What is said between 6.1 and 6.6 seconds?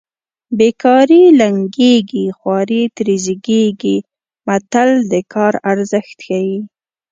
ښيي